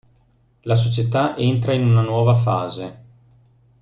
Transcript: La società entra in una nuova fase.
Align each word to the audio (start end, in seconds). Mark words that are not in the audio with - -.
La 0.61 0.73
società 0.73 1.37
entra 1.37 1.73
in 1.75 1.85
una 1.85 2.01
nuova 2.01 2.33
fase. 2.33 3.03